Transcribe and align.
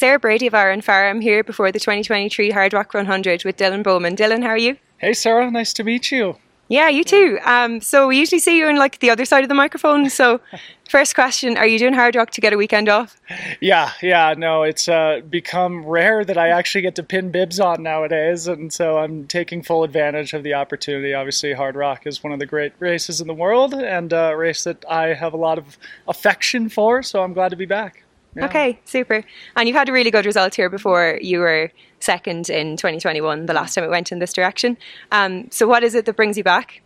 Sarah 0.00 0.18
Brady 0.18 0.46
of 0.46 0.54
iRunFar 0.54 1.20
here 1.20 1.44
before 1.44 1.70
the 1.70 1.78
2023 1.78 2.52
Hardrock 2.52 2.94
100 2.94 3.44
with 3.44 3.58
Dylan 3.58 3.82
Bowman. 3.82 4.16
Dylan, 4.16 4.42
how 4.42 4.48
are 4.48 4.56
you? 4.56 4.78
Hey, 4.96 5.12
Sarah, 5.12 5.50
nice 5.50 5.74
to 5.74 5.84
meet 5.84 6.10
you. 6.10 6.36
Yeah, 6.68 6.88
you 6.88 7.04
too. 7.04 7.38
Um, 7.44 7.82
so 7.82 8.08
we 8.08 8.18
usually 8.18 8.38
see 8.38 8.56
you 8.56 8.66
on 8.68 8.76
like 8.76 9.00
the 9.00 9.10
other 9.10 9.26
side 9.26 9.42
of 9.42 9.50
the 9.50 9.54
microphone. 9.54 10.08
So, 10.08 10.40
first 10.88 11.14
question: 11.14 11.58
Are 11.58 11.66
you 11.66 11.78
doing 11.78 11.92
Hardrock 11.92 12.30
to 12.30 12.40
get 12.40 12.54
a 12.54 12.56
weekend 12.56 12.88
off? 12.88 13.20
Yeah, 13.60 13.92
yeah. 14.00 14.32
No, 14.38 14.62
it's 14.62 14.88
uh, 14.88 15.20
become 15.28 15.84
rare 15.84 16.24
that 16.24 16.38
I 16.38 16.48
actually 16.48 16.80
get 16.80 16.94
to 16.94 17.02
pin 17.02 17.30
bibs 17.30 17.60
on 17.60 17.82
nowadays, 17.82 18.46
and 18.48 18.72
so 18.72 18.96
I'm 18.96 19.26
taking 19.26 19.62
full 19.62 19.84
advantage 19.84 20.32
of 20.32 20.44
the 20.44 20.54
opportunity. 20.54 21.12
Obviously, 21.12 21.52
Hardrock 21.52 22.06
is 22.06 22.24
one 22.24 22.32
of 22.32 22.38
the 22.38 22.46
great 22.46 22.72
races 22.78 23.20
in 23.20 23.26
the 23.26 23.34
world, 23.34 23.74
and 23.74 24.14
a 24.14 24.34
race 24.34 24.64
that 24.64 24.82
I 24.88 25.12
have 25.12 25.34
a 25.34 25.36
lot 25.36 25.58
of 25.58 25.76
affection 26.08 26.70
for. 26.70 27.02
So 27.02 27.22
I'm 27.22 27.34
glad 27.34 27.50
to 27.50 27.56
be 27.56 27.66
back. 27.66 28.02
Yeah. 28.36 28.46
Okay, 28.46 28.78
super. 28.84 29.24
And 29.56 29.68
you've 29.68 29.76
had 29.76 29.88
a 29.88 29.92
really 29.92 30.10
good 30.10 30.26
result 30.26 30.54
here 30.54 30.70
before 30.70 31.18
you 31.20 31.40
were 31.40 31.72
second 31.98 32.48
in 32.48 32.76
2021, 32.76 33.46
the 33.46 33.52
last 33.52 33.74
time 33.74 33.84
it 33.84 33.90
went 33.90 34.12
in 34.12 34.18
this 34.18 34.32
direction. 34.32 34.76
Um, 35.12 35.50
so, 35.50 35.66
what 35.66 35.82
is 35.82 35.94
it 35.94 36.04
that 36.06 36.16
brings 36.16 36.36
you 36.36 36.44
back? 36.44 36.80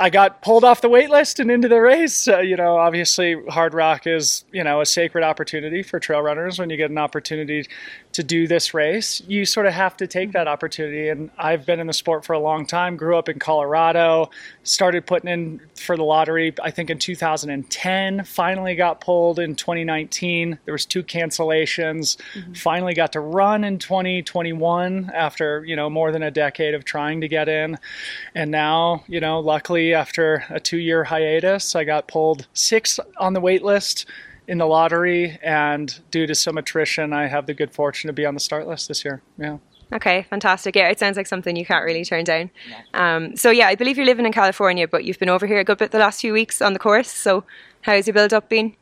I 0.00 0.10
got 0.10 0.42
pulled 0.42 0.62
off 0.62 0.80
the 0.80 0.88
wait 0.88 1.10
list 1.10 1.40
and 1.40 1.50
into 1.50 1.68
the 1.68 1.80
race. 1.80 2.28
Uh, 2.28 2.38
you 2.38 2.56
know, 2.56 2.76
obviously, 2.76 3.34
Hardrock 3.34 4.06
is 4.06 4.44
you 4.52 4.62
know 4.62 4.80
a 4.80 4.86
sacred 4.86 5.24
opportunity 5.24 5.82
for 5.82 5.98
trail 5.98 6.22
runners. 6.22 6.58
When 6.58 6.70
you 6.70 6.76
get 6.76 6.90
an 6.90 6.98
opportunity 6.98 7.66
to 8.18 8.24
do 8.24 8.48
this 8.48 8.74
race, 8.74 9.22
you 9.28 9.44
sort 9.44 9.64
of 9.64 9.72
have 9.74 9.96
to 9.96 10.04
take 10.08 10.32
that 10.32 10.48
opportunity. 10.48 11.08
And 11.08 11.30
I've 11.38 11.64
been 11.64 11.78
in 11.78 11.86
the 11.86 11.92
sport 11.92 12.24
for 12.24 12.32
a 12.32 12.38
long 12.40 12.66
time. 12.66 12.96
Grew 12.96 13.16
up 13.16 13.28
in 13.28 13.38
Colorado. 13.38 14.30
Started 14.64 15.06
putting 15.06 15.30
in 15.30 15.60
for 15.76 15.96
the 15.96 16.02
lottery. 16.02 16.52
I 16.60 16.72
think 16.72 16.90
in 16.90 16.98
2010. 16.98 18.24
Finally 18.24 18.74
got 18.74 19.00
pulled 19.00 19.38
in 19.38 19.54
2019. 19.54 20.58
There 20.64 20.72
was 20.72 20.84
two 20.84 21.04
cancellations. 21.04 22.16
Mm-hmm. 22.34 22.54
Finally 22.54 22.94
got 22.94 23.12
to 23.12 23.20
run 23.20 23.62
in 23.62 23.78
2021 23.78 25.12
after 25.14 25.64
you 25.64 25.76
know 25.76 25.88
more 25.88 26.10
than 26.10 26.24
a 26.24 26.32
decade 26.32 26.74
of 26.74 26.84
trying 26.84 27.20
to 27.20 27.28
get 27.28 27.48
in. 27.48 27.78
And 28.34 28.50
now 28.50 29.04
you 29.06 29.20
know, 29.20 29.38
luckily 29.38 29.94
after 29.94 30.44
a 30.50 30.58
two 30.58 30.78
year 30.78 31.04
hiatus. 31.04 31.76
I 31.76 31.84
got 31.84 32.08
pulled 32.08 32.48
six 32.52 32.98
on 33.16 33.34
the 33.34 33.40
wait 33.40 33.62
list 33.62 34.06
in 34.48 34.58
the 34.58 34.66
lottery, 34.66 35.38
and 35.42 36.00
due 36.10 36.26
to 36.26 36.34
some 36.34 36.56
attrition, 36.56 37.12
I 37.12 37.26
have 37.26 37.46
the 37.46 37.54
good 37.54 37.70
fortune 37.70 38.08
to 38.08 38.14
be 38.14 38.24
on 38.24 38.34
the 38.34 38.40
start 38.40 38.66
list 38.66 38.88
this 38.88 39.04
year. 39.04 39.22
Yeah. 39.36 39.58
Okay, 39.92 40.22
fantastic. 40.22 40.74
Yeah, 40.74 40.88
it 40.88 40.98
sounds 40.98 41.16
like 41.16 41.26
something 41.26 41.54
you 41.54 41.64
can't 41.64 41.84
really 41.84 42.04
turn 42.04 42.24
down. 42.24 42.50
Um, 42.94 43.36
so, 43.36 43.50
yeah, 43.50 43.68
I 43.68 43.74
believe 43.74 43.96
you're 43.96 44.06
living 44.06 44.26
in 44.26 44.32
California, 44.32 44.88
but 44.88 45.04
you've 45.04 45.18
been 45.18 45.28
over 45.28 45.46
here 45.46 45.60
a 45.60 45.64
good 45.64 45.78
bit 45.78 45.92
the 45.92 45.98
last 45.98 46.20
few 46.20 46.32
weeks 46.32 46.60
on 46.60 46.72
the 46.72 46.78
course. 46.78 47.10
So, 47.10 47.44
how's 47.82 48.06
your 48.06 48.14
build 48.14 48.32
up 48.34 48.48
been? 48.48 48.74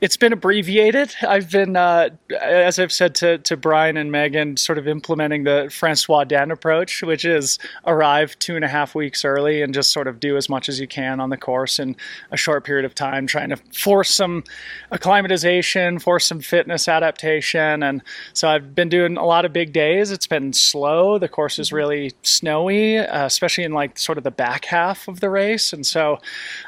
It's 0.00 0.16
been 0.16 0.32
abbreviated. 0.32 1.12
I've 1.22 1.50
been, 1.50 1.74
uh, 1.74 2.10
as 2.40 2.78
I've 2.78 2.92
said 2.92 3.16
to, 3.16 3.38
to 3.38 3.56
Bryon 3.56 3.96
and 3.96 4.12
Meghan, 4.12 4.56
sort 4.56 4.78
of 4.78 4.86
implementing 4.86 5.42
the 5.42 5.68
Francois 5.72 6.22
D'Haene 6.22 6.52
approach, 6.52 7.02
which 7.02 7.24
is 7.24 7.58
arrive 7.84 8.38
two 8.38 8.54
and 8.54 8.64
a 8.64 8.68
half 8.68 8.94
weeks 8.94 9.24
early 9.24 9.60
and 9.60 9.74
just 9.74 9.90
sort 9.92 10.06
of 10.06 10.20
do 10.20 10.36
as 10.36 10.48
much 10.48 10.68
as 10.68 10.78
you 10.78 10.86
can 10.86 11.18
on 11.18 11.30
the 11.30 11.36
course 11.36 11.80
in 11.80 11.96
a 12.30 12.36
short 12.36 12.64
period 12.64 12.84
of 12.84 12.94
time, 12.94 13.26
trying 13.26 13.48
to 13.48 13.56
force 13.72 14.08
some 14.08 14.44
acclimatization, 14.92 15.98
force 15.98 16.26
some 16.26 16.40
fitness 16.40 16.86
adaptation. 16.86 17.82
And 17.82 18.00
so 18.34 18.48
I've 18.48 18.76
been 18.76 18.88
doing 18.88 19.16
a 19.16 19.24
lot 19.24 19.44
of 19.44 19.52
big 19.52 19.72
days. 19.72 20.12
It's 20.12 20.28
been 20.28 20.52
slow. 20.52 21.18
The 21.18 21.28
course 21.28 21.58
is 21.58 21.72
really 21.72 22.12
snowy, 22.22 22.98
uh, 22.98 23.26
especially 23.26 23.64
in 23.64 23.72
like 23.72 23.98
sort 23.98 24.16
of 24.16 24.22
the 24.22 24.30
back 24.30 24.66
half 24.66 25.08
of 25.08 25.18
the 25.18 25.28
race. 25.28 25.72
And 25.72 25.84
so, 25.84 26.18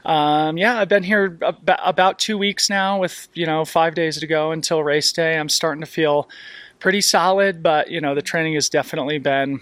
um, 0.05 0.59
yeah, 0.59 0.81
I've 0.81 0.89
been 0.89 1.05
here 1.05 1.39
about 1.69 2.19
two 2.19 2.37
weeks 2.37 2.69
now 2.69 2.99
with 2.99 3.20
you 3.35 3.47
know 3.47 3.65
five 3.65 3.95
days 3.95 4.19
to 4.19 4.27
go 4.27 4.53
until 4.53 4.83
race 4.83 5.13
day, 5.13 5.39
I'm 5.39 5.49
starting 5.49 5.81
to 5.81 5.87
feel 5.87 6.29
pretty 6.79 7.01
solid. 7.01 7.63
But 7.63 7.91
you 7.91 8.01
know 8.01 8.15
the 8.15 8.23
training 8.23 8.55
has 8.55 8.69
definitely 8.69 9.19
been 9.19 9.61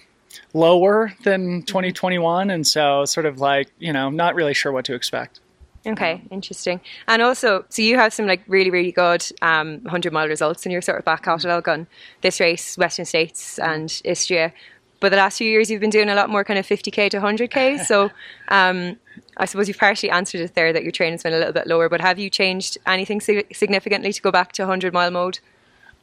lower 0.54 1.12
than 1.24 1.62
2021, 1.62 2.50
and 2.50 2.66
so 2.66 3.04
sort 3.04 3.26
of 3.26 3.40
like 3.40 3.68
you 3.78 3.92
know 3.92 4.10
not 4.10 4.34
really 4.34 4.54
sure 4.54 4.72
what 4.72 4.84
to 4.86 4.94
expect. 4.94 5.40
Okay, 5.86 6.22
interesting. 6.30 6.80
And 7.06 7.22
also, 7.22 7.64
so 7.68 7.82
you 7.82 7.96
have 7.96 8.12
some 8.12 8.26
like 8.26 8.42
really, 8.46 8.70
really 8.70 8.92
good 8.92 9.24
um, 9.42 9.80
100 9.82 10.12
mile 10.12 10.28
results 10.28 10.66
in 10.66 10.72
your 10.72 10.82
sort 10.82 10.98
of 10.98 11.04
back 11.04 11.22
catalogue 11.22 11.68
on 11.68 11.86
this 12.20 12.40
race, 12.40 12.76
Western 12.76 13.04
States 13.04 13.58
and 13.58 14.00
Istria. 14.04 14.52
But 15.00 15.10
the 15.10 15.16
last 15.16 15.38
few 15.38 15.48
years, 15.48 15.70
you've 15.70 15.80
been 15.80 15.90
doing 15.90 16.08
a 16.08 16.14
lot 16.14 16.28
more 16.28 16.44
kind 16.44 16.58
of 16.58 16.66
50k 16.66 17.10
to 17.10 17.20
100k. 17.20 17.84
So 17.84 18.10
um, 18.48 18.96
I 19.36 19.44
suppose 19.44 19.68
you've 19.68 19.78
partially 19.78 20.10
answered 20.10 20.40
it 20.40 20.54
there 20.54 20.72
that 20.72 20.82
your 20.82 20.92
training's 20.92 21.22
been 21.22 21.32
a 21.32 21.38
little 21.38 21.52
bit 21.52 21.66
lower. 21.66 21.88
But 21.88 22.00
have 22.00 22.18
you 22.18 22.30
changed 22.30 22.78
anything 22.86 23.20
significantly 23.20 24.12
to 24.12 24.22
go 24.22 24.30
back 24.30 24.52
to 24.52 24.62
100 24.62 24.92
mile 24.92 25.10
mode? 25.10 25.38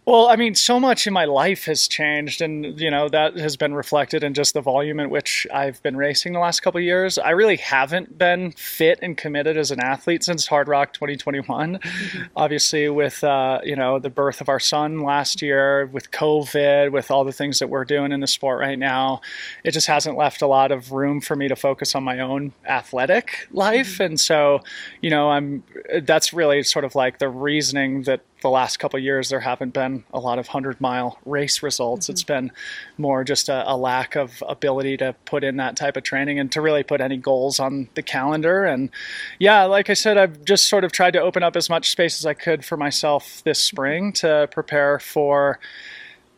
Well, 0.05 0.27
I 0.27 0.35
mean, 0.35 0.53
so 0.53 0.79
much 0.79 1.07
in 1.07 1.13
my 1.13 1.25
life 1.25 1.65
has 1.65 1.87
changed, 1.87 2.39
and 2.39 2.79
you 2.79 2.91
know 2.91 3.09
that 3.09 3.35
has 3.37 3.57
been 3.57 3.73
reflected 3.73 4.23
in 4.23 4.35
just 4.35 4.53
the 4.53 4.61
volume 4.61 4.99
at 4.99 5.09
which 5.09 5.47
I've 5.51 5.81
been 5.81 5.97
racing 5.97 6.33
the 6.33 6.39
last 6.39 6.59
couple 6.59 6.79
years. 6.79 7.17
I 7.17 7.31
really 7.31 7.57
haven't 7.57 8.15
been 8.15 8.51
fit 8.51 8.99
and 9.01 9.17
committed 9.17 9.57
as 9.57 9.71
an 9.71 9.79
athlete 9.79 10.23
since 10.23 10.47
Hardrock 10.47 10.93
2021. 10.93 11.79
Mm-hmm. 11.79 12.23
Obviously, 12.35 12.87
with 12.87 13.23
uh, 13.23 13.61
you 13.63 13.75
know 13.75 13.97
the 13.97 14.11
birth 14.11 14.41
of 14.41 14.49
our 14.49 14.59
son 14.59 14.99
last 14.99 15.41
year, 15.41 15.87
with 15.87 16.11
COVID, 16.11 16.91
with 16.91 17.09
all 17.09 17.23
the 17.23 17.33
things 17.33 17.57
that 17.57 17.69
we're 17.69 17.85
doing 17.85 18.11
in 18.11 18.19
the 18.19 18.27
sport 18.27 18.59
right 18.59 18.77
now, 18.77 19.21
it 19.63 19.71
just 19.71 19.87
hasn't 19.87 20.15
left 20.15 20.43
a 20.43 20.47
lot 20.47 20.71
of 20.71 20.91
room 20.91 21.19
for 21.19 21.35
me 21.35 21.47
to 21.47 21.55
focus 21.55 21.95
on 21.95 22.03
my 22.03 22.19
own 22.19 22.53
athletic 22.67 23.47
life, 23.51 23.93
mm-hmm. 23.93 24.03
and 24.03 24.19
so 24.19 24.59
you 25.01 25.09
know 25.09 25.31
I'm. 25.31 25.63
That's 26.03 26.31
really 26.31 26.61
sort 26.61 26.85
of 26.85 26.93
like 26.93 27.17
the 27.17 27.27
reasoning 27.27 28.03
that 28.03 28.21
the 28.45 28.49
last 28.51 28.77
couple 28.77 28.99
years 28.99 29.29
there 29.29 29.39
haven't 29.39 29.73
been 29.73 30.03
a 30.13 30.19
lot 30.19 30.37
of 30.37 30.45
100 30.45 30.79
mile 30.79 31.17
race 31.25 31.63
results. 31.63 32.05
Mm-hmm. 32.05 32.11
It's 32.11 32.23
been 32.23 32.51
more 32.95 33.23
just 33.23 33.49
a, 33.49 33.63
a, 33.69 33.75
lack 33.75 34.15
of 34.15 34.43
ability 34.47 34.97
to 34.97 35.15
put 35.25 35.43
in 35.43 35.57
that 35.57 35.75
type 35.75 35.97
of 35.97 36.03
training 36.03 36.37
and 36.37 36.51
to 36.51 36.61
really 36.61 36.83
put 36.83 37.01
any 37.01 37.17
goals 37.17 37.59
on 37.59 37.89
the 37.95 38.03
calendar. 38.03 38.63
And 38.63 38.91
yeah, 39.39 39.63
like 39.63 39.89
I 39.89 39.95
said, 39.95 40.19
I've 40.19 40.45
just 40.45 40.69
sort 40.69 40.83
of 40.83 40.91
tried 40.91 41.13
to 41.13 41.21
open 41.21 41.41
up 41.41 41.55
as 41.55 41.71
much 41.71 41.89
space 41.89 42.19
as 42.19 42.25
I 42.27 42.35
could 42.35 42.63
for 42.63 42.77
myself 42.77 43.41
this 43.43 43.57
spring 43.59 44.11
to 44.13 44.47
prepare 44.51 44.99
for. 44.99 45.59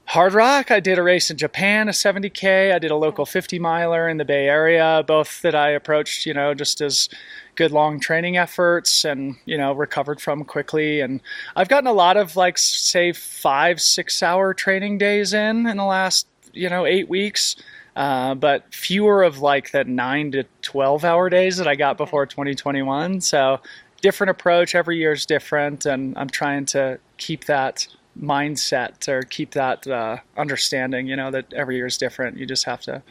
Hardrock, 0.09 0.71
I 0.71 0.79
did 0.79 0.97
a 0.97 1.03
race 1.03 1.29
in 1.29 1.35
Japan, 1.35 1.89
a 1.89 1.91
70K. 1.91 2.73
I 2.73 2.79
did 2.79 2.91
a 2.91 2.95
local 2.95 3.25
50 3.25 3.59
miler 3.59 4.07
in 4.07 4.15
the 4.15 4.23
Bay 4.23 4.47
Area, 4.47 5.03
both 5.05 5.41
that 5.41 5.53
I 5.53 5.71
approached, 5.71 6.25
you 6.25 6.33
know, 6.33 6.53
just 6.53 6.79
as 6.79 7.09
good 7.57 7.71
long 7.71 7.99
training 7.99 8.37
efforts 8.37 9.03
and 9.03 9.35
you 9.45 9.57
know 9.57 9.73
recovered 9.73 10.21
from 10.21 10.45
quickly. 10.45 11.01
And 11.01 11.19
i've 11.57 11.67
gotten 11.67 11.87
a 11.87 11.93
lot 11.93 12.15
of 12.15 12.37
like 12.37 12.57
say 12.57 13.11
five 13.11 13.81
six 13.81 14.23
hour 14.23 14.53
training 14.53 14.99
days 14.99 15.33
in 15.33 15.67
in 15.67 15.75
the 15.75 15.83
last 15.83 16.27
you 16.53 16.69
know 16.69 16.85
eight 16.85 17.09
weeks. 17.09 17.57
Uh, 17.97 18.35
but 18.35 18.71
fewer 18.71 19.23
of 19.23 19.39
like 19.39 19.71
that 19.71 19.87
nine 19.87 20.31
to 20.31 20.43
12 20.61 21.03
hour 21.03 21.31
days 21.31 21.57
that 21.57 21.67
i 21.67 21.75
got 21.75 21.97
before 21.97 22.27
2021 22.27 23.19
so 23.19 23.59
different 24.03 24.29
approach. 24.29 24.75
Every 24.75 24.97
year 24.97 25.13
is 25.13 25.25
different 25.25 25.87
and 25.87 26.15
i'm 26.15 26.29
trying 26.29 26.67
to 26.67 26.99
keep 27.17 27.45
that 27.45 27.87
mindset 28.19 29.07
or 29.07 29.23
keep 29.23 29.51
that 29.51 29.87
uh, 29.87 30.17
understanding 30.37 31.07
you 31.07 31.15
know 31.15 31.31
that 31.31 31.51
every 31.53 31.75
year 31.75 31.87
is 31.87 31.97
different. 31.97 32.37
You 32.37 32.45
just 32.45 32.65
have 32.65 32.81
to 32.81 33.01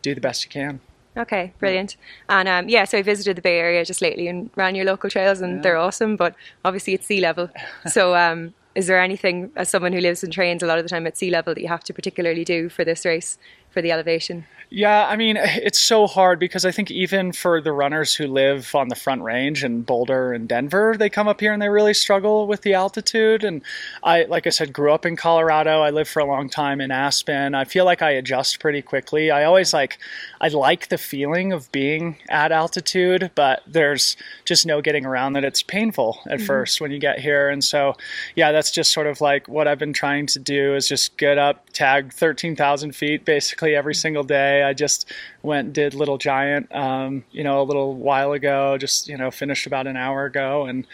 do 0.00 0.14
the 0.14 0.22
best 0.22 0.42
you 0.44 0.50
can 0.50 0.80
Okay, 1.16 1.52
brilliant. 1.58 1.96
And 2.28 2.48
um, 2.48 2.68
yeah, 2.68 2.84
so 2.84 2.98
I 2.98 3.02
visited 3.02 3.36
the 3.36 3.42
Bay 3.42 3.58
Area 3.58 3.84
just 3.84 4.00
lately 4.00 4.28
and 4.28 4.50
ran 4.54 4.74
your 4.74 4.84
local 4.84 5.10
trails, 5.10 5.40
and 5.40 5.56
yeah. 5.56 5.62
they're 5.62 5.76
awesome. 5.76 6.16
But 6.16 6.34
obviously, 6.64 6.94
it's 6.94 7.06
sea 7.06 7.20
level. 7.20 7.50
so, 7.86 8.14
um, 8.14 8.54
is 8.74 8.86
there 8.86 9.00
anything, 9.00 9.50
as 9.56 9.68
someone 9.68 9.92
who 9.92 10.00
lives 10.00 10.22
and 10.22 10.32
trains 10.32 10.62
a 10.62 10.66
lot 10.66 10.78
of 10.78 10.84
the 10.84 10.88
time 10.88 11.06
at 11.06 11.16
sea 11.16 11.30
level, 11.30 11.54
that 11.54 11.60
you 11.60 11.68
have 11.68 11.82
to 11.84 11.92
particularly 11.92 12.44
do 12.44 12.68
for 12.68 12.84
this 12.84 13.04
race 13.04 13.38
for 13.70 13.82
the 13.82 13.92
elevation? 13.92 14.44
Yeah, 14.72 15.08
I 15.08 15.16
mean, 15.16 15.36
it's 15.40 15.80
so 15.80 16.06
hard 16.06 16.38
because 16.38 16.64
I 16.64 16.70
think 16.70 16.90
even 16.90 17.32
for 17.32 17.60
the 17.60 17.72
runners 17.72 18.14
who 18.14 18.26
live 18.26 18.74
on 18.74 18.88
the 18.88 18.94
front 18.94 19.22
range 19.22 19.64
in 19.64 19.82
Boulder 19.82 20.32
and 20.32 20.48
Denver, 20.48 20.94
they 20.96 21.10
come 21.10 21.28
up 21.28 21.40
here 21.40 21.52
and 21.52 21.60
they 21.60 21.68
really 21.68 21.94
struggle 21.94 22.46
with 22.46 22.62
the 22.62 22.74
altitude. 22.74 23.44
And 23.44 23.62
I, 24.02 24.22
like 24.24 24.46
I 24.46 24.50
said, 24.50 24.72
grew 24.72 24.92
up 24.92 25.04
in 25.04 25.16
Colorado. 25.16 25.80
I 25.80 25.90
lived 25.90 26.08
for 26.08 26.20
a 26.20 26.24
long 26.24 26.48
time 26.48 26.80
in 26.80 26.90
Aspen. 26.90 27.54
I 27.54 27.64
feel 27.64 27.84
like 27.84 28.02
I 28.02 28.10
adjust 28.10 28.60
pretty 28.60 28.80
quickly. 28.80 29.30
I 29.30 29.44
always 29.44 29.74
like, 29.74 29.98
I 30.40 30.48
like 30.48 30.88
the 30.88 30.98
feeling 30.98 31.52
of 31.52 31.70
being 31.72 32.16
at 32.28 32.52
altitude, 32.52 33.32
but 33.34 33.62
there's 33.66 34.16
just 34.44 34.66
no 34.66 34.80
getting 34.80 35.04
around 35.04 35.32
that. 35.32 35.44
It's 35.44 35.62
painful 35.62 36.20
at 36.26 36.38
mm-hmm. 36.38 36.46
first 36.46 36.80
when 36.80 36.92
you 36.92 36.98
get 36.98 37.18
here. 37.18 37.48
And 37.48 37.64
so, 37.64 37.96
yeah, 38.36 38.52
that's 38.52 38.70
just 38.70 38.92
sort 38.92 39.08
of 39.08 39.20
like 39.20 39.48
what 39.48 39.66
I've 39.66 39.78
been 39.78 39.92
trying 39.92 40.26
to 40.26 40.38
do 40.38 40.74
is 40.76 40.86
just 40.86 41.16
get 41.16 41.38
up, 41.38 41.68
tag 41.72 42.12
13,000 42.12 42.94
feet 42.94 43.24
basically 43.24 43.59
every 43.62 43.94
single 43.94 44.24
day 44.24 44.62
I 44.62 44.72
just 44.72 45.10
went 45.42 45.72
did 45.72 45.94
Little 45.94 46.18
Giant, 46.18 46.74
um, 46.74 47.24
you 47.30 47.44
know, 47.44 47.62
a 47.62 47.64
little 47.64 47.94
while 47.94 48.32
ago. 48.32 48.76
Just 48.78 49.08
you 49.08 49.16
know, 49.16 49.30
finished 49.30 49.66
about 49.66 49.86
an 49.86 49.96
hour 49.96 50.24
ago, 50.24 50.66
and 50.66 50.86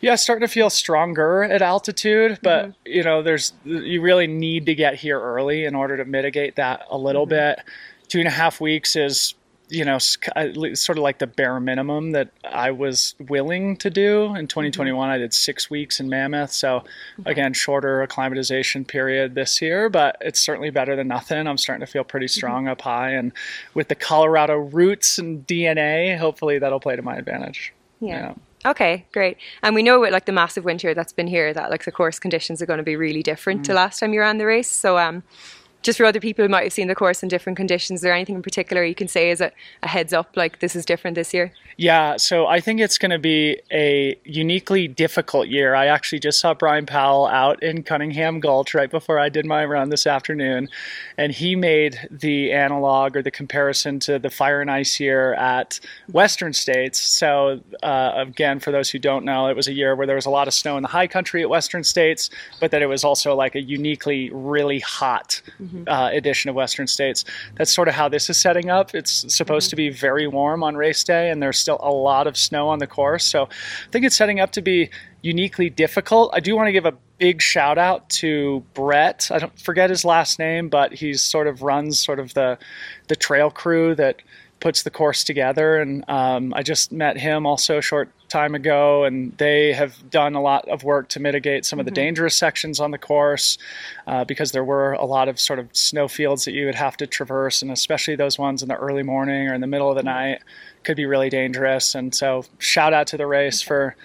yeah, 0.00 0.14
starting 0.14 0.46
to 0.46 0.52
feel 0.52 0.70
stronger 0.70 1.42
at 1.44 1.62
altitude. 1.62 2.38
But 2.42 2.66
mm-hmm. 2.66 2.72
you 2.84 3.02
know, 3.02 3.22
there's 3.22 3.52
you 3.64 4.00
really 4.00 4.26
need 4.26 4.66
to 4.66 4.74
get 4.74 4.94
here 4.94 5.20
early 5.20 5.64
in 5.64 5.74
order 5.74 5.96
to 5.96 6.04
mitigate 6.04 6.56
that 6.56 6.86
a 6.90 6.98
little 6.98 7.26
mm-hmm. 7.26 7.60
bit. 7.60 7.60
Two 8.08 8.20
and 8.20 8.28
a 8.28 8.32
half 8.32 8.60
weeks 8.60 8.96
is 8.96 9.34
you 9.68 9.84
know, 9.84 9.98
sort 9.98 10.98
of 10.98 10.98
like 10.98 11.18
the 11.18 11.26
bare 11.26 11.60
minimum 11.60 12.12
that 12.12 12.30
I 12.44 12.70
was 12.70 13.14
willing 13.28 13.76
to 13.78 13.90
do. 13.90 14.34
In 14.34 14.46
2021, 14.46 15.06
mm-hmm. 15.06 15.12
I 15.12 15.18
did 15.18 15.34
six 15.34 15.70
weeks 15.70 16.00
in 16.00 16.08
Mammoth. 16.08 16.52
So, 16.52 16.84
again, 17.26 17.52
shorter 17.52 18.02
acclimatization 18.02 18.84
period 18.84 19.34
this 19.34 19.60
year, 19.60 19.88
but 19.88 20.16
it's 20.20 20.40
certainly 20.40 20.70
better 20.70 20.96
than 20.96 21.08
nothing. 21.08 21.46
I'm 21.46 21.58
starting 21.58 21.84
to 21.84 21.90
feel 21.90 22.04
pretty 22.04 22.26
mm-hmm. 22.26 22.38
strong 22.38 22.62
mm-hmm. 22.64 22.72
up 22.72 22.80
high. 22.82 23.10
And 23.10 23.32
with 23.74 23.88
the 23.88 23.94
Colorado 23.94 24.56
roots 24.56 25.18
and 25.18 25.46
DNA, 25.46 26.18
hopefully 26.18 26.58
that'll 26.58 26.80
play 26.80 26.96
to 26.96 27.02
my 27.02 27.16
advantage. 27.16 27.72
yeah. 28.00 28.08
yeah. 28.08 28.34
Okay, 28.66 29.06
great. 29.12 29.38
And 29.62 29.74
we 29.74 29.84
know 29.84 30.00
with 30.00 30.12
like 30.12 30.24
the 30.24 30.32
massive 30.32 30.64
winter 30.64 30.92
that's 30.92 31.12
been 31.12 31.28
here 31.28 31.54
that 31.54 31.70
like 31.70 31.84
the 31.84 31.92
course 31.92 32.18
conditions 32.18 32.60
are 32.60 32.66
going 32.66 32.78
to 32.78 32.84
be 32.84 32.96
really 32.96 33.22
different 33.22 33.60
mm. 33.60 33.64
to 33.64 33.74
last 33.74 34.00
time 34.00 34.12
you 34.12 34.20
ran 34.20 34.38
the 34.38 34.46
race. 34.46 34.68
So 34.68 34.98
um 34.98 35.22
just 35.82 35.98
for 35.98 36.04
other 36.04 36.20
people 36.20 36.44
who 36.44 36.48
might 36.48 36.64
have 36.64 36.72
seen 36.72 36.88
the 36.88 36.94
course 36.94 37.22
in 37.22 37.28
different 37.28 37.56
conditions, 37.56 37.98
is 37.98 38.02
there 38.02 38.12
anything 38.12 38.34
in 38.34 38.42
particular 38.42 38.84
you 38.84 38.94
can 38.94 39.08
say 39.08 39.30
as 39.30 39.40
a, 39.40 39.52
a 39.82 39.88
heads 39.88 40.12
up, 40.12 40.36
like 40.36 40.60
this 40.60 40.74
is 40.74 40.84
different 40.84 41.14
this 41.14 41.32
year? 41.32 41.52
Yeah, 41.76 42.16
so 42.16 42.46
I 42.48 42.58
think 42.58 42.80
it's 42.80 42.98
going 42.98 43.12
to 43.12 43.20
be 43.20 43.60
a 43.70 44.18
uniquely 44.24 44.88
difficult 44.88 45.46
year. 45.46 45.76
I 45.76 45.86
actually 45.86 46.18
just 46.18 46.40
saw 46.40 46.52
Bryon 46.52 46.86
Powell 46.86 47.28
out 47.28 47.62
in 47.62 47.84
Cunningham 47.84 48.40
Gulch 48.40 48.74
right 48.74 48.90
before 48.90 49.20
I 49.20 49.28
did 49.28 49.46
my 49.46 49.64
run 49.64 49.90
this 49.90 50.04
afternoon, 50.04 50.68
and 51.16 51.30
he 51.30 51.54
made 51.54 52.08
the 52.10 52.52
analog 52.52 53.16
or 53.16 53.22
the 53.22 53.30
comparison 53.30 54.00
to 54.00 54.18
the 54.18 54.30
fire 54.30 54.60
and 54.60 54.70
ice 54.70 54.98
year 54.98 55.34
at 55.34 55.78
Western 56.10 56.52
States. 56.52 56.98
So, 56.98 57.60
uh, 57.84 58.12
again, 58.16 58.58
for 58.58 58.72
those 58.72 58.90
who 58.90 58.98
don't 58.98 59.24
know, 59.24 59.46
it 59.46 59.54
was 59.54 59.68
a 59.68 59.72
year 59.72 59.94
where 59.94 60.06
there 60.06 60.16
was 60.16 60.26
a 60.26 60.30
lot 60.30 60.48
of 60.48 60.54
snow 60.54 60.76
in 60.76 60.82
the 60.82 60.88
high 60.88 61.06
country 61.06 61.42
at 61.42 61.48
Western 61.48 61.84
States, 61.84 62.28
but 62.58 62.72
that 62.72 62.82
it 62.82 62.86
was 62.86 63.04
also 63.04 63.36
like 63.36 63.54
a 63.54 63.62
uniquely 63.62 64.30
really 64.30 64.80
hot 64.80 65.40
mm-hmm. 65.68 65.88
uh, 65.88 66.10
edition 66.10 66.48
of 66.48 66.56
Western 66.56 66.86
States. 66.86 67.24
That's 67.56 67.72
sort 67.72 67.88
of 67.88 67.94
how 67.94 68.08
this 68.08 68.30
is 68.30 68.38
setting 68.38 68.70
up. 68.70 68.94
It's 68.94 69.34
supposed 69.34 69.66
mm-hmm. 69.66 69.70
to 69.70 69.76
be 69.76 69.90
very 69.90 70.26
warm 70.26 70.62
on 70.62 70.76
race 70.76 71.04
day, 71.04 71.30
and 71.30 71.42
there's 71.42 71.58
still 71.58 71.78
a 71.82 71.90
lot 71.90 72.26
of 72.26 72.36
snow 72.36 72.68
on 72.68 72.78
the 72.78 72.86
course. 72.86 73.24
So 73.24 73.44
I 73.44 73.90
think 73.90 74.04
it's 74.04 74.16
setting 74.16 74.40
up 74.40 74.52
to 74.52 74.62
be 74.62 74.90
uniquely 75.22 75.68
difficult. 75.68 76.30
I 76.32 76.40
do 76.40 76.56
want 76.56 76.68
to 76.68 76.72
give 76.72 76.86
a 76.86 76.94
big 77.18 77.42
shout 77.42 77.78
out 77.78 78.08
to 78.08 78.64
Brett. 78.74 79.28
I 79.32 79.38
don't 79.38 79.58
forget 79.58 79.90
his 79.90 80.04
last 80.04 80.38
name, 80.38 80.68
but 80.68 80.94
he's 80.94 81.22
sort 81.22 81.46
of 81.46 81.62
runs 81.62 81.98
sort 82.00 82.20
of 82.20 82.34
the 82.34 82.58
the 83.08 83.16
trail 83.16 83.50
crew 83.50 83.94
that 83.96 84.22
puts 84.60 84.82
the 84.82 84.90
course 84.90 85.24
together. 85.24 85.76
And 85.76 86.04
um, 86.08 86.52
I 86.54 86.62
just 86.62 86.90
met 86.92 87.16
him 87.16 87.46
also 87.46 87.78
a 87.78 87.82
short 87.82 88.10
time 88.28 88.54
ago, 88.54 89.04
and 89.04 89.36
they 89.38 89.72
have 89.72 90.10
done 90.10 90.34
a 90.34 90.42
lot 90.42 90.68
of 90.68 90.84
work 90.84 91.08
to 91.10 91.20
mitigate 91.20 91.64
some 91.64 91.78
of 91.78 91.86
the 91.86 91.90
mm-hmm. 91.90 92.02
dangerous 92.06 92.36
sections 92.36 92.80
on 92.80 92.90
the 92.90 92.98
course 92.98 93.56
uh, 94.06 94.24
because 94.24 94.52
there 94.52 94.64
were 94.64 94.92
a 94.94 95.04
lot 95.04 95.28
of 95.28 95.40
sort 95.40 95.58
of 95.58 95.68
snow 95.72 96.08
fields 96.08 96.44
that 96.44 96.52
you 96.52 96.66
would 96.66 96.74
have 96.74 96.96
to 96.98 97.06
traverse, 97.06 97.62
and 97.62 97.70
especially 97.70 98.16
those 98.16 98.38
ones 98.38 98.62
in 98.62 98.68
the 98.68 98.76
early 98.76 99.02
morning 99.02 99.48
or 99.48 99.54
in 99.54 99.60
the 99.60 99.66
middle 99.66 99.88
of 99.88 99.96
the 99.96 100.02
mm-hmm. 100.02 100.08
night 100.08 100.42
could 100.84 100.96
be 100.96 101.06
really 101.06 101.30
dangerous. 101.30 101.94
And 101.94 102.14
so, 102.14 102.44
shout 102.58 102.92
out 102.92 103.06
to 103.08 103.16
the 103.16 103.26
race 103.26 103.62
for 103.62 103.96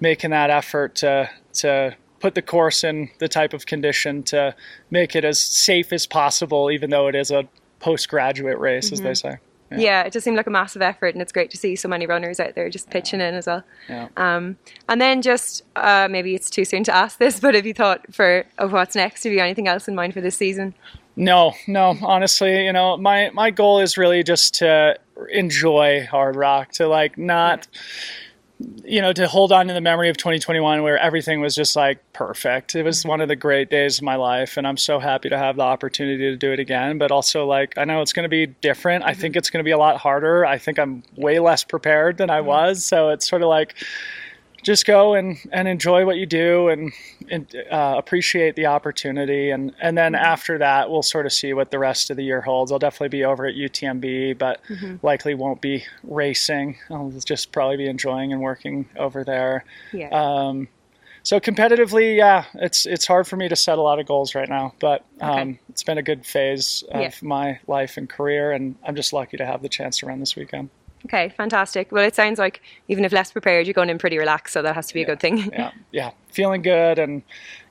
making 0.00 0.30
that 0.30 0.50
effort 0.50 0.94
to 0.96 1.30
to 1.54 1.96
put 2.20 2.34
the 2.34 2.42
course 2.42 2.84
in 2.84 3.10
the 3.18 3.28
type 3.28 3.52
of 3.52 3.66
condition 3.66 4.22
to 4.22 4.54
make 4.90 5.16
it 5.16 5.24
as 5.24 5.40
safe 5.40 5.92
as 5.92 6.06
possible, 6.06 6.70
even 6.70 6.88
though 6.90 7.08
it 7.08 7.16
is 7.16 7.32
a 7.32 7.48
postgraduate 7.80 8.58
race, 8.58 8.86
mm-hmm. 8.86 8.94
as 8.94 9.00
they 9.00 9.28
mm-hmm. 9.28 9.36
say. 9.36 9.51
Yeah. 9.72 9.78
yeah. 9.78 10.02
it 10.02 10.12
just 10.12 10.24
seemed 10.24 10.36
like 10.36 10.46
a 10.46 10.50
massive 10.50 10.82
effort, 10.82 11.14
and 11.14 11.22
it's 11.22 11.32
great 11.32 11.50
to 11.50 11.56
see 11.56 11.76
so 11.76 11.88
many 11.88 12.06
runners 12.06 12.40
out 12.40 12.54
there 12.54 12.68
just 12.70 12.90
pitching 12.90 13.20
yeah. 13.20 13.28
in 13.28 13.34
as 13.34 13.46
well. 13.46 13.62
Yeah. 13.88 14.08
Um, 14.16 14.56
and 14.88 15.00
then 15.00 15.22
just 15.22 15.62
uh, 15.76 16.08
maybe 16.10 16.34
it's 16.34 16.50
too 16.50 16.64
soon 16.64 16.84
to 16.84 16.94
ask 16.94 17.18
this, 17.18 17.40
but 17.40 17.54
have 17.54 17.66
you 17.66 17.74
thought 17.74 18.12
for 18.12 18.44
of 18.58 18.72
what's 18.72 18.94
next? 18.94 19.24
Have 19.24 19.32
you 19.32 19.40
anything 19.40 19.68
else 19.68 19.88
in 19.88 19.94
mind 19.94 20.14
for 20.14 20.20
this 20.20 20.36
season? 20.36 20.74
No, 21.14 21.52
no. 21.66 21.96
Honestly, 22.02 22.64
you 22.64 22.72
know, 22.72 22.96
my 22.96 23.30
my 23.34 23.50
goal 23.50 23.80
is 23.80 23.98
really 23.98 24.22
just 24.22 24.54
to 24.56 24.98
enjoy 25.30 26.06
Hardrock, 26.10 26.68
to 26.72 26.88
like 26.88 27.18
not. 27.18 27.66
Yeah 27.72 27.80
you 28.84 29.00
know, 29.00 29.12
to 29.12 29.26
hold 29.28 29.52
on 29.52 29.68
to 29.68 29.74
the 29.74 29.80
memory 29.80 30.08
of 30.08 30.16
2021 30.16 30.82
where 30.82 30.98
everything 30.98 31.40
was 31.40 31.54
just 31.54 31.76
like 31.76 32.00
perfect. 32.12 32.74
It 32.74 32.82
was 32.82 33.04
one 33.04 33.20
of 33.20 33.28
the 33.28 33.36
great 33.36 33.70
days 33.70 33.98
of 33.98 34.04
my 34.04 34.16
life, 34.16 34.56
and 34.56 34.66
I'm 34.66 34.76
so 34.76 34.98
happy 34.98 35.28
to 35.28 35.38
have 35.38 35.56
the 35.56 35.62
opportunity 35.62 36.30
to 36.30 36.36
do 36.36 36.52
it 36.52 36.60
again. 36.60 36.98
But 36.98 37.10
also, 37.10 37.46
like, 37.46 37.76
I 37.78 37.84
know 37.84 38.02
it's 38.02 38.12
going 38.12 38.24
to 38.24 38.28
be 38.28 38.46
different. 38.46 39.04
I 39.04 39.14
think 39.14 39.32
mm-hmm. 39.32 39.38
it's 39.38 39.50
going 39.50 39.62
to 39.62 39.64
be 39.64 39.70
a 39.70 39.78
lot 39.78 39.96
harder. 39.98 40.44
I 40.44 40.58
think 40.58 40.78
I'm 40.78 41.02
way 41.16 41.38
less 41.38 41.64
prepared 41.64 42.18
than 42.18 42.30
I 42.30 42.38
mm-hmm. 42.38 42.48
was. 42.48 42.84
So 42.84 43.10
it's 43.10 43.28
sort 43.28 43.42
of 43.42 43.48
like, 43.48 43.74
just 44.62 44.86
go 44.86 45.14
and, 45.14 45.38
and 45.52 45.66
enjoy 45.66 46.06
what 46.06 46.16
you 46.16 46.26
do 46.26 46.68
and, 46.68 46.92
and 47.28 47.54
uh, 47.70 47.94
appreciate 47.98 48.56
the 48.56 48.66
opportunity. 48.66 49.50
And, 49.50 49.74
and 49.80 49.98
then 49.98 50.12
mm-hmm. 50.12 50.24
after 50.24 50.58
that, 50.58 50.90
we'll 50.90 51.02
sort 51.02 51.26
of 51.26 51.32
see 51.32 51.52
what 51.52 51.70
the 51.70 51.78
rest 51.78 52.10
of 52.10 52.16
the 52.16 52.24
year 52.24 52.40
holds. 52.40 52.70
I'll 52.70 52.78
definitely 52.78 53.08
be 53.08 53.24
over 53.24 53.46
at 53.46 53.54
UTMB, 53.54 54.38
but 54.38 54.60
mm-hmm. 54.68 55.04
likely 55.04 55.34
won't 55.34 55.60
be 55.60 55.84
racing. 56.04 56.76
I'll 56.90 57.10
just 57.24 57.52
probably 57.52 57.76
be 57.76 57.88
enjoying 57.88 58.32
and 58.32 58.40
working 58.40 58.88
over 58.96 59.24
there. 59.24 59.64
Yeah. 59.92 60.08
Um, 60.10 60.68
so 61.24 61.38
competitively, 61.38 62.16
yeah, 62.16 62.46
it's 62.54 62.84
it's 62.84 63.06
hard 63.06 63.28
for 63.28 63.36
me 63.36 63.48
to 63.48 63.54
set 63.54 63.78
a 63.78 63.82
lot 63.82 64.00
of 64.00 64.06
goals 64.06 64.34
right 64.34 64.48
now, 64.48 64.74
but 64.80 65.04
um, 65.20 65.30
okay. 65.30 65.60
it's 65.68 65.84
been 65.84 65.98
a 65.98 66.02
good 66.02 66.26
phase 66.26 66.82
of 66.90 67.00
yeah. 67.00 67.10
my 67.22 67.60
life 67.68 67.96
and 67.96 68.08
career, 68.08 68.50
and 68.50 68.74
I'm 68.84 68.96
just 68.96 69.12
lucky 69.12 69.36
to 69.36 69.46
have 69.46 69.62
the 69.62 69.68
chance 69.68 69.98
to 69.98 70.06
run 70.06 70.18
this 70.18 70.34
weekend. 70.34 70.70
Okay, 71.06 71.30
fantastic. 71.30 71.90
Well, 71.90 72.04
it 72.04 72.14
sounds 72.14 72.38
like 72.38 72.60
even 72.88 73.04
if 73.04 73.12
less 73.12 73.32
prepared, 73.32 73.66
you're 73.66 73.74
going 73.74 73.90
in 73.90 73.98
pretty 73.98 74.18
relaxed, 74.18 74.52
so 74.52 74.62
that 74.62 74.74
has 74.74 74.86
to 74.88 74.94
be 74.94 75.00
yeah, 75.00 75.06
a 75.06 75.08
good 75.08 75.20
thing. 75.20 75.50
yeah, 75.52 75.70
yeah, 75.92 76.10
feeling 76.30 76.62
good, 76.62 76.98
and 76.98 77.22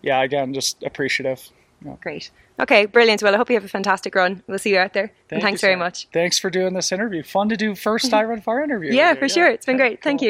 yeah, 0.01 0.21
again, 0.21 0.53
just 0.53 0.83
appreciative. 0.83 1.49
Yeah. 1.83 1.95
Great. 2.01 2.31
Okay, 2.59 2.85
brilliant. 2.85 3.23
Well, 3.23 3.33
I 3.33 3.37
hope 3.37 3.49
you 3.49 3.55
have 3.55 3.65
a 3.65 3.69
fantastic 3.69 4.13
run. 4.13 4.43
We'll 4.47 4.59
see 4.59 4.71
you 4.71 4.77
out 4.77 4.93
there. 4.93 5.07
Thank 5.29 5.31
and 5.31 5.41
thanks 5.41 5.61
very 5.61 5.75
much. 5.75 6.07
Thanks 6.13 6.37
for 6.37 6.51
doing 6.51 6.73
this 6.75 6.91
interview. 6.91 7.23
Fun 7.23 7.49
to 7.49 7.57
do 7.57 7.73
first 7.73 8.11
mm-hmm. 8.11 8.31
iRunFar 8.31 8.63
interview. 8.63 8.93
yeah, 8.93 9.15
for 9.15 9.25
yeah. 9.25 9.33
sure. 9.33 9.49
It's 9.49 9.65
been 9.65 9.77
great. 9.77 10.01
Cool. 10.01 10.17
Thank 10.17 10.21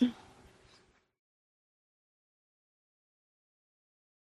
you. 0.00 0.10